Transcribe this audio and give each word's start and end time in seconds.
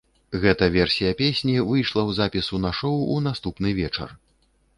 Гэта 0.43 0.69
версія 0.75 1.11
песні 1.19 1.55
выйшла 1.69 2.01
ў 2.05 2.11
запісу 2.21 2.61
на 2.65 2.71
шоу 2.79 2.95
ў 2.95 3.17
наступны 3.27 3.69
вечар. 3.83 4.19